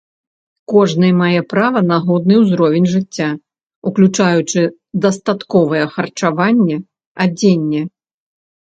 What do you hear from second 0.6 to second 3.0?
Кожны мае права на годны ўзровень